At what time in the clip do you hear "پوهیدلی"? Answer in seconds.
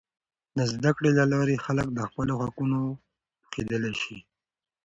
3.41-3.93